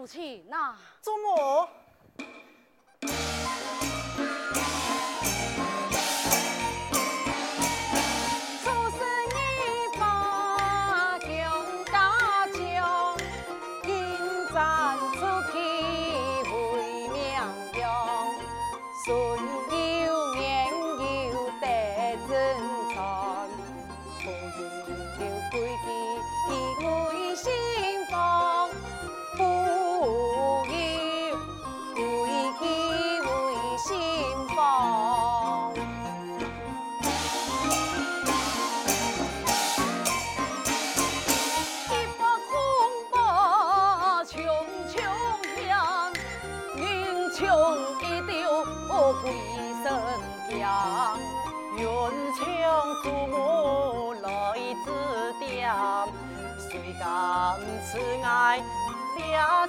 [0.00, 1.68] 吐气呐中午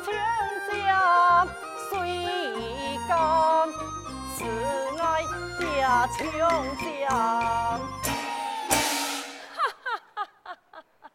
[0.03, 0.13] 全
[0.69, 1.48] 家
[1.89, 1.92] 水
[3.07, 3.69] 干，
[4.36, 4.39] 只
[5.00, 5.03] 爱
[5.59, 6.18] 家穷
[6.77, 6.80] 家。
[9.53, 10.27] 哈哈哈！
[11.01, 11.09] 哈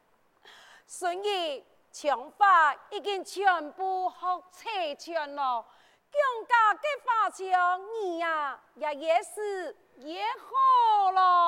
[0.87, 4.15] 孙姨枪法已经全部学
[4.53, 5.65] 齐全了，
[6.13, 11.46] 更加的发枪，你呀也越是越好了。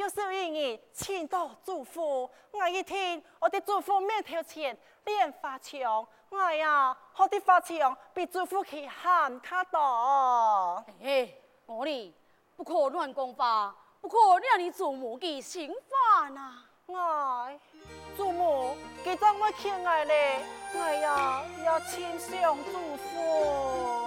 [0.00, 4.74] 有时候你请到祝福，我一听我的祖父面头前
[5.04, 10.82] 练发枪，我呀我的发枪比祝福去喊卡多。
[11.02, 11.30] 哎，
[11.66, 12.14] 我呢
[12.56, 16.62] 不可乱讲话，不可让你祖母给心烦呐。
[16.86, 17.60] 哎，
[18.16, 18.74] 祖母，
[19.04, 20.40] 记得我欠爱嘞，
[20.72, 23.99] 我呀，要亲相祝福。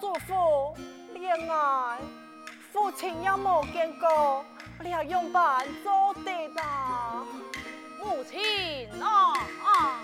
[0.00, 0.76] 祖父
[1.14, 1.98] 恋爱，
[2.72, 4.44] 父亲也冇见过，
[4.80, 7.24] 你系用办做的吧？
[7.98, 9.32] 母亲啊
[9.64, 10.00] 啊！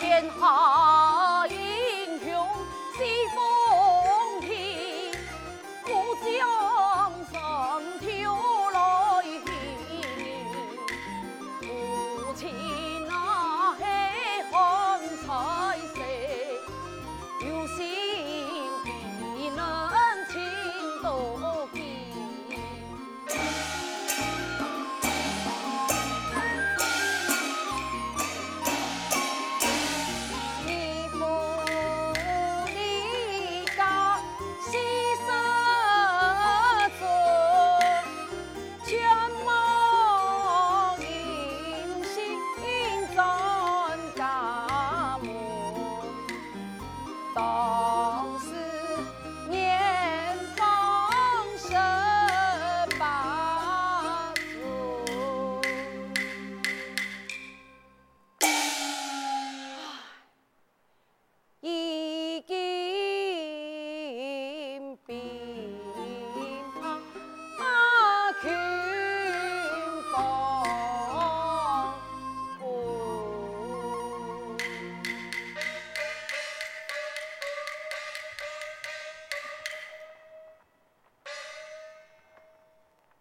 [0.00, 0.46] 天下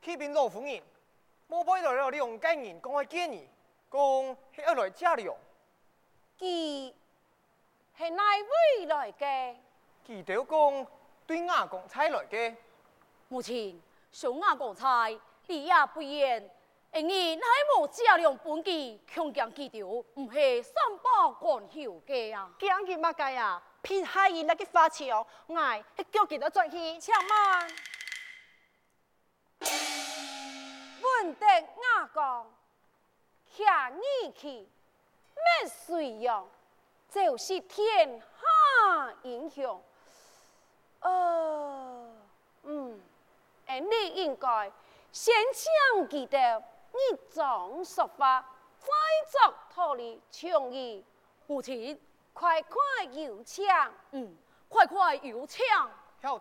[0.09, 0.81] 启禀老夫人，
[1.45, 3.47] 我派来了两个人，讲来见你，
[3.91, 5.29] 讲是要来家里。
[6.39, 6.93] 佢
[7.95, 9.55] 系哪位来嘅？
[10.03, 10.87] 记得讲
[11.27, 12.55] 对阿公差来嘅。
[13.27, 13.79] 母亲，
[14.11, 15.07] 小阿公差，
[15.45, 16.49] 你也不言，
[16.91, 17.41] 而你系
[17.77, 20.73] 冇家里本纪，强强记得，唔系三
[21.03, 21.75] 八关口
[22.07, 22.49] 嘅啊？
[22.57, 23.61] 讲佢乜嘅啊？
[23.83, 25.23] 偏系伊那个花枪，
[25.55, 26.99] 哎，叫几多转去？
[26.99, 27.69] 请慢。
[31.19, 31.45] 闻得
[31.97, 32.45] 阿公
[33.57, 34.69] 下义气，
[35.35, 36.47] 咩水用？
[37.09, 39.83] 就是天下英雄。
[41.01, 42.09] 呃，
[42.63, 43.01] 嗯，
[43.67, 44.71] 而你应该
[45.11, 48.39] 先将记得你种说法，
[48.79, 48.87] 再
[49.29, 51.03] 作道理倡议。
[51.47, 51.99] 母亲，
[52.31, 52.79] 快快
[53.11, 53.67] 有请。
[54.11, 54.37] 嗯，
[54.69, 55.65] 快快有请。
[56.21, 56.39] 好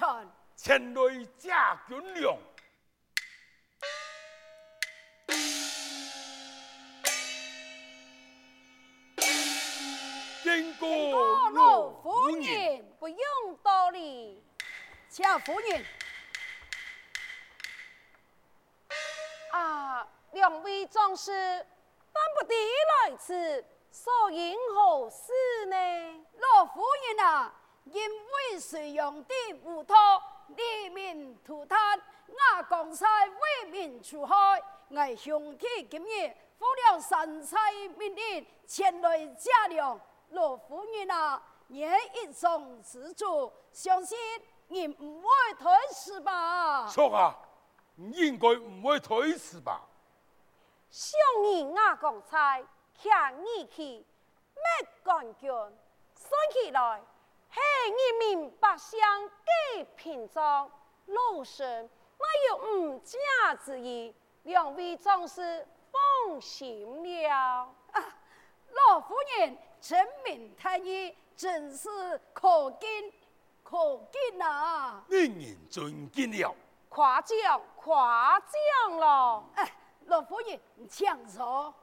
[0.00, 0.26] 的。
[0.56, 2.36] 前来驾军粮，
[10.42, 13.18] 经过老夫人，不用
[13.62, 14.42] 多礼，
[15.08, 15.84] 谢夫人。
[19.52, 21.32] 啊，两位壮士，
[22.12, 22.54] 但不敌
[23.04, 25.76] 来此，所因何事呢？
[26.38, 27.52] 老夫人啊，
[27.86, 28.10] 因
[28.52, 29.96] 为隋炀帝无托。
[30.48, 32.00] 黎民涂炭，
[32.38, 37.58] 阿公差为民除害，我兄弟今日奉了神差
[37.98, 40.00] 命令前来驾粮。
[40.30, 44.16] 老夫人啊，你一众之主，相信
[44.68, 45.28] 你不会
[45.58, 46.86] 推辞吧？
[46.86, 47.36] 错啊，
[47.96, 49.82] 你应该不会推辞吧？
[50.88, 52.62] 想你阿公差，
[53.02, 53.82] 看你去，
[54.54, 57.02] 没干军，算起来。
[57.56, 60.70] 系人民百姓嘅屏障，
[61.06, 61.84] 老身
[62.18, 67.74] 没有误假之意，两位壮士放心了。
[67.92, 68.04] 啊，
[68.72, 71.88] 老夫人真明太义，真是
[72.34, 73.10] 可敬
[73.62, 75.02] 可敬啊！
[75.08, 76.54] 令人尊敬了。
[76.90, 79.42] 夸奖夸奖了。
[79.54, 79.72] 哎，
[80.06, 80.60] 老夫人
[80.90, 81.74] 请坐。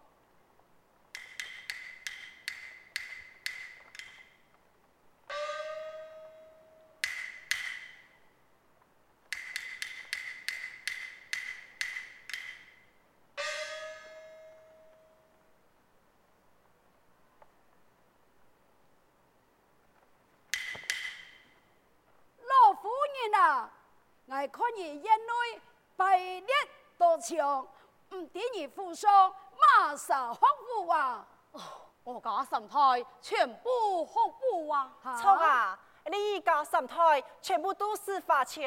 [26.98, 27.68] 多强，
[28.12, 29.34] 唔点你负伤，
[29.80, 30.46] 马上复
[30.80, 31.26] 武啊！
[31.52, 31.60] 哦，
[32.04, 34.92] 我家三台全部复武啊！
[35.22, 38.66] 错啊，你家三台全部都是发强。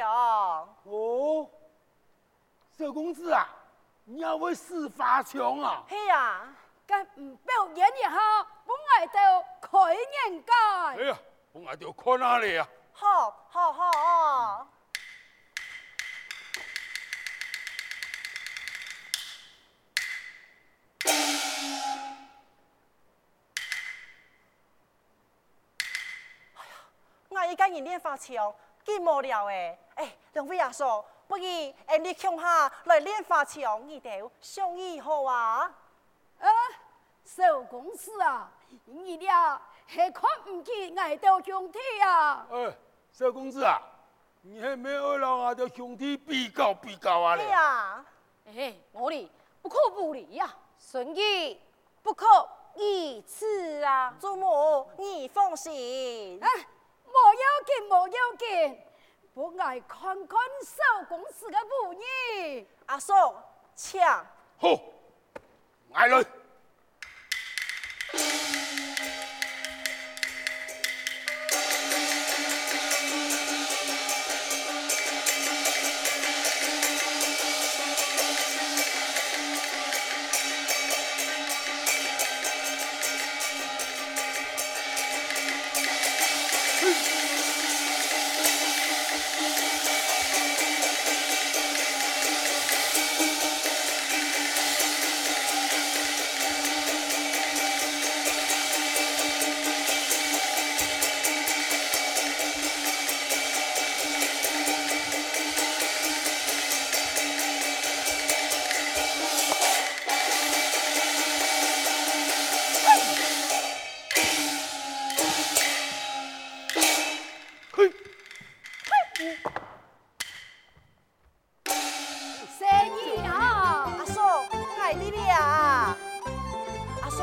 [0.85, 1.49] 哦，
[2.77, 3.47] 小公子啊，
[4.05, 5.83] 你要会是发强啊？
[5.89, 6.55] 系啊，
[6.87, 9.19] 咁唔表演一下，本来就
[9.61, 10.53] 开眼界。
[10.99, 11.17] 哎呀，
[11.53, 12.67] 本来就看哪里啊？
[12.93, 14.67] 好，好，好。
[21.09, 21.41] 嗯
[27.29, 29.79] 我一家练发枪，几无聊诶！
[29.97, 35.71] 哎，两位阿叔，不如诶你强下来练发枪，你哋相议好啊？
[36.41, 36.49] 啊，
[37.25, 38.51] 小公子啊，
[38.87, 42.47] 你俩系看唔起我哋兄弟啊？
[42.51, 42.77] 哎，
[43.13, 43.83] 小公子啊，
[44.41, 45.55] 你系咩二郎啊？
[45.55, 47.37] 的兄弟比较比较啊？
[47.37, 48.07] 系啊，
[48.47, 49.29] 哎，我哋
[49.61, 51.59] 不可不理呀，孙女
[52.03, 52.27] 不可
[52.77, 54.15] 以此啊！
[54.21, 56.43] 祖母，你放心。
[56.43, 56.49] 啊
[57.07, 58.81] 冇要紧，冇要紧，
[59.35, 62.67] 不爱看看少公子的母女。
[62.87, 63.13] 阿叔，
[63.75, 64.01] 请。
[64.59, 64.69] 好，
[65.93, 66.09] 来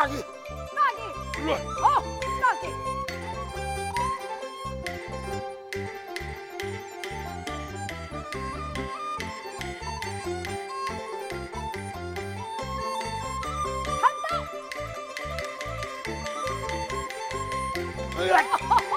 [0.00, 0.14] 까기.
[0.16, 1.42] 까기.
[1.42, 2.02] 일로 와 어
[2.40, 2.72] 까기.
[18.18, 18.89] 으악!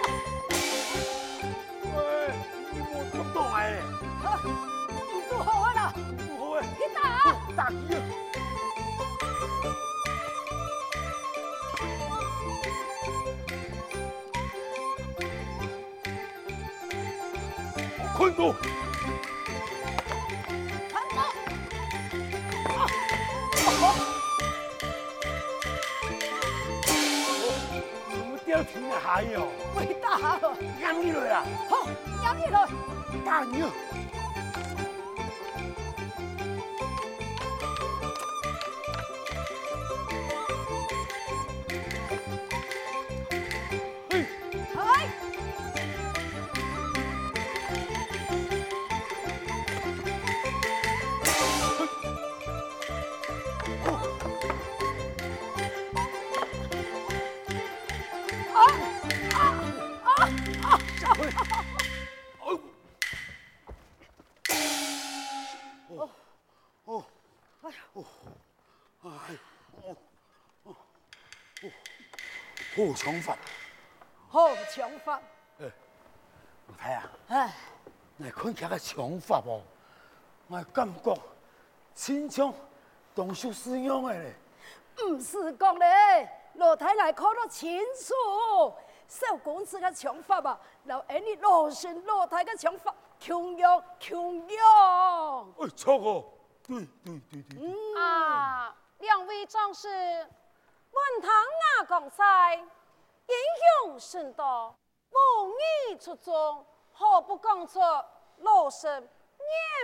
[29.00, 29.47] 还有？
[29.75, 30.57] 没打了。
[30.81, 31.45] 让你来啊！
[31.69, 31.88] 好，
[32.23, 32.67] 让你来。
[33.25, 33.63] 打你！
[72.86, 73.38] 好枪法，
[74.28, 75.22] 好枪法。
[75.60, 75.72] 哎，
[76.68, 77.54] 老太啊，哎，
[78.18, 79.62] 你看这个枪法不？
[80.48, 81.18] 我感觉
[81.96, 82.54] 亲像
[83.16, 84.34] 当初使用的嘞。
[85.06, 88.74] 唔是讲咧，老太来看得清楚。
[89.08, 95.54] 小公子嘅枪法吧，老二你老孙老太嘅枪法，同样同样。
[95.60, 96.25] 哎，错哦，
[96.63, 97.60] 对对对对。
[97.62, 100.28] 嗯、啊，两位壮士，
[100.93, 101.21] 文
[101.89, 103.35] 讲赛，英
[103.88, 104.75] 雄甚多，
[105.09, 105.15] 无
[105.91, 107.79] 意出众，何不讲出
[108.38, 109.09] 老身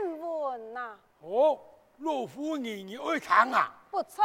[0.01, 0.97] 念文呐？
[1.21, 1.59] 哦，
[1.97, 3.73] 老夫人你爱听啊？
[3.91, 4.23] 不错，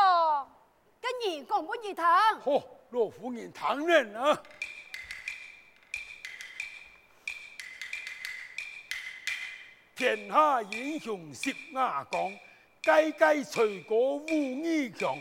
[1.00, 2.04] 跟你讲不你听。
[2.04, 4.42] 好，老夫人听人啊。
[9.96, 12.30] 天下英雄十瓦岗，
[12.82, 15.16] 届届才过武艺强。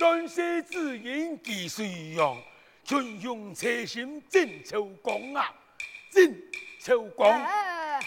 [0.00, 2.34] 乱世只因记谁样？
[2.82, 5.54] 群雄齐心争秋光啊！
[6.10, 6.42] 争
[6.80, 7.30] 秋光。
[7.30, 8.00] 啊，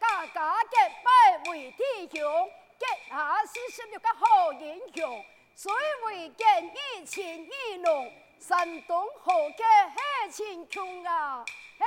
[0.00, 1.82] 家家结拜为弟
[2.16, 5.24] 兄，结下四十六个好英雄。
[5.56, 5.72] 虽
[6.06, 9.64] 为见义情义浓，山东豪杰
[9.96, 11.44] 黑青琼啊！
[11.76, 11.84] 嘿，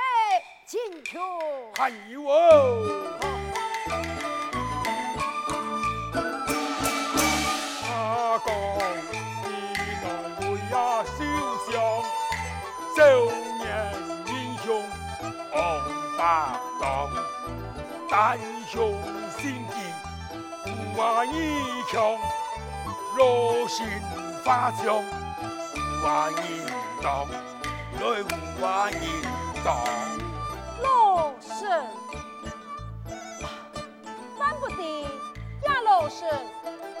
[0.66, 3.41] 青琼，还有哦，
[18.22, 18.94] 大英雄
[19.36, 19.74] 心机
[20.62, 22.16] 不瓦一强，
[23.16, 23.84] 罗心
[24.44, 25.02] 发强
[25.72, 26.62] 不瓦一
[27.02, 27.26] 当，
[27.98, 28.94] 来不瓦一。
[30.84, 31.84] 老身，
[34.38, 35.02] 但不得
[35.64, 36.30] 呀，老身，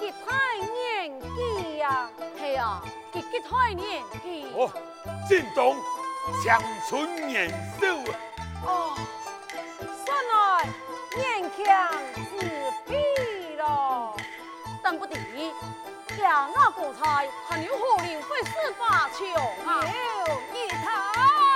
[0.26, 2.82] 太年纪呀，系啊，
[3.12, 4.46] 他太年纪。
[4.56, 4.68] 哦，
[5.28, 5.76] 进东
[6.44, 7.48] 长春年
[7.80, 8.18] 少啊！
[8.66, 8.96] 哦，
[11.64, 12.46] 强自
[12.90, 14.14] 卑了，
[14.82, 15.16] 等不得
[16.18, 19.20] 呀，我国才还有何人会十八强
[19.66, 19.84] 啊？
[19.84, 21.51] 有你他。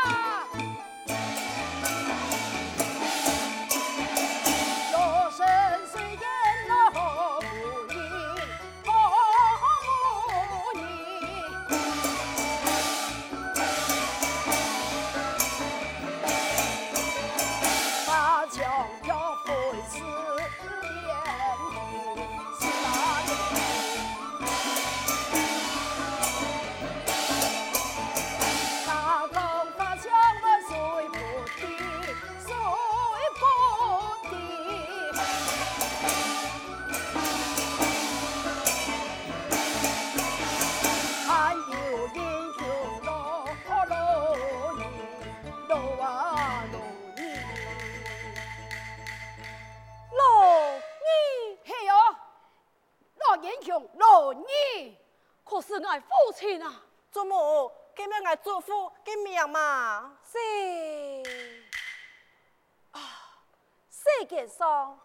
[64.26, 64.98] 世界上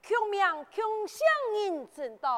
[0.00, 2.28] 穷命穷乡人真多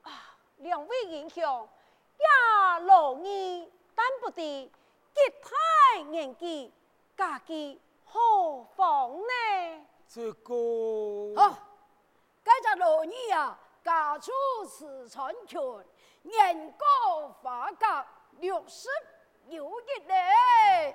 [0.00, 1.68] 啊，两位英雄
[2.16, 4.72] 也老矣，但不得
[5.12, 6.72] 吉太年纪，
[7.14, 9.86] 家己何妨呢？
[10.08, 10.54] 这个
[11.36, 11.58] 好，
[12.42, 14.32] 该在老矣啊，家出
[14.64, 15.60] 此传权，
[16.22, 18.06] 年过发达
[18.38, 18.88] 六十。
[19.48, 20.94] 有一嘞，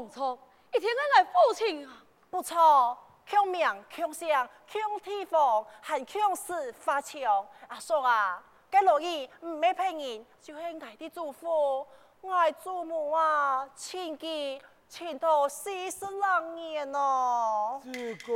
[0.00, 0.38] 没错，
[0.72, 7.46] 一天我爱父亲啊，不错，强命强相强天方，还强势发强。
[7.68, 11.86] 阿叔啊，该乐意唔咩骗人，就系爱的祖父，
[12.22, 14.60] 爱祖母啊，亲记。
[14.88, 18.32] 前途四十两年哦，这个，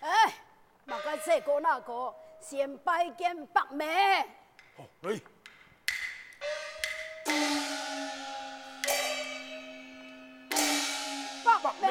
[0.00, 0.34] 哎，
[0.84, 4.22] 莫讲这个那个，先拜见伯妹。
[4.78, 5.20] 好，来。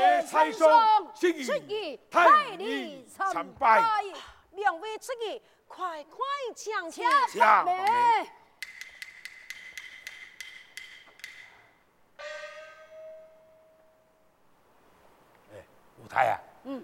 [0.03, 3.81] 伯妹参上，出仪太礼参拜，
[4.51, 6.17] 两位出仪快快
[6.53, 7.05] 请请，
[7.39, 8.29] 伯妹。
[16.09, 16.83] 太啊，嗯，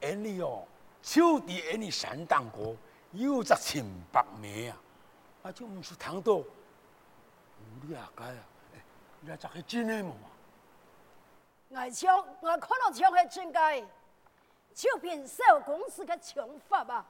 [0.00, 0.64] 俺你哦，
[1.02, 2.74] 秋地俺你山当过，
[3.10, 4.76] 有只清白梅啊，
[5.42, 6.40] 啊就唔是谈到
[7.82, 8.38] 你啊该啊，
[9.20, 10.14] 你这是真的吗？
[11.74, 13.84] 我唱，我可能唱系真嘅，
[14.74, 17.04] 就凭小公司嘅唱法吧，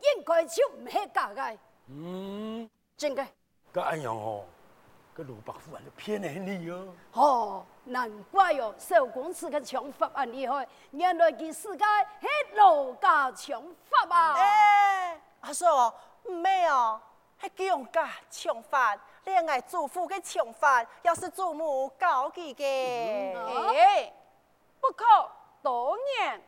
[0.00, 1.58] 应该就唔系假嘅。
[1.88, 3.26] 嗯，真嘅。
[3.72, 4.44] 咁安样哦？
[5.14, 6.94] 个罗伯夫还是骗你哦？
[7.12, 11.84] 哦，难怪哦，小公司嘅唱法咁厉害，原来佢世界
[12.20, 14.34] 系罗家唱法啊！
[14.34, 15.64] 哎，阿叔，
[16.24, 17.00] 唔系哦，
[17.40, 23.74] 系姜家唱法，恋爱祖父嘅唱法，又是祖母教佢嘅。
[23.74, 24.12] 哎，
[24.80, 25.04] 不可
[25.62, 26.42] 多言，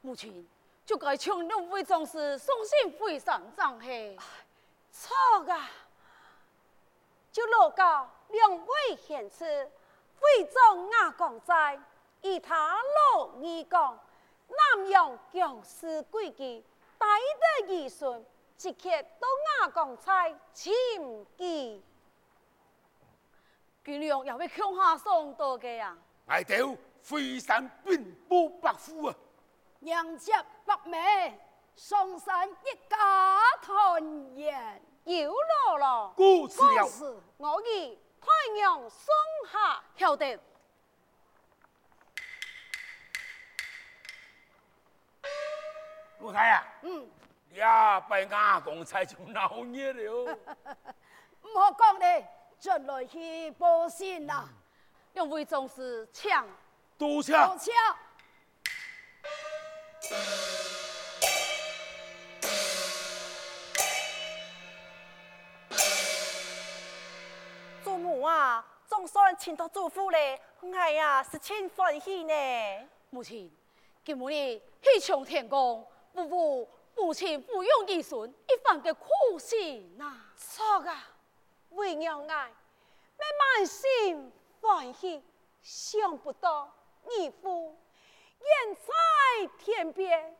[0.00, 0.48] 母亲
[0.84, 4.18] 就该唱两位壮士送信回上帐去。
[4.92, 5.14] 错
[5.46, 5.70] 啊！
[7.30, 9.70] 就罗家两位贤士，
[10.18, 11.78] 徽宗亚公在，
[12.22, 13.98] 以他老二公
[14.48, 16.64] 南阳将士归基，
[16.98, 17.06] 带
[17.66, 18.26] 得儿孙，
[18.56, 19.28] 即刻到
[19.60, 21.84] 亚公在请记。
[23.88, 25.96] 军良也会向下送到嘅呀。
[26.26, 29.14] 外头飞山奔波白虎啊！
[29.78, 31.40] 娘家伯妹，
[31.74, 34.82] 上山一家团圆。
[35.04, 37.22] 有落咯，故事了。
[37.38, 39.08] 我以太阳送
[39.50, 40.38] 下，晓得。
[46.18, 47.08] 老太啊，嗯，
[47.52, 50.38] 呀，拜亚公才就闹热了。
[51.40, 54.48] 唔好讲咧，进来去报信啦。
[55.14, 56.46] 两位总是抢，
[56.96, 57.32] 多谢。
[57.32, 57.72] 多谢。
[67.84, 70.40] 祖母啊，总算请到祖父嘞，
[70.74, 72.32] 哎呀，是真欢喜呢。
[73.10, 73.50] 母亲，
[74.04, 80.20] 今母你喜从天公，不不母亲不用儿孙一番嘅苦心呐。
[80.36, 81.08] 错啊，
[81.70, 85.22] 为娘爱，咩满心欢喜，
[85.62, 86.72] 想不到
[87.10, 87.76] 义父
[88.40, 90.36] 远在天边，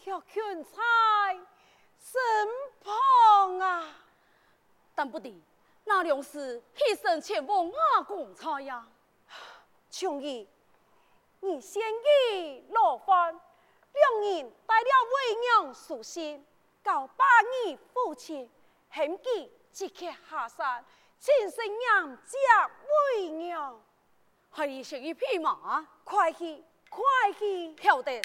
[0.00, 0.80] 却困在
[1.98, 2.20] 身
[2.80, 3.96] 旁啊！
[4.94, 5.42] 但不敌。
[5.84, 8.86] 那两时牺牲前往亚公差呀，
[9.90, 10.46] 琼儿，
[11.40, 13.32] 你先去落饭，
[13.92, 16.44] 两人带了为娘书信，
[16.82, 17.24] 告把
[17.64, 18.50] 你父亲，
[18.90, 20.84] 恨记即刻下山，
[21.20, 22.36] 亲身迎接
[23.14, 23.80] 为娘，
[24.52, 27.00] 系先一匹马，快去快
[27.38, 28.20] 去，晓得。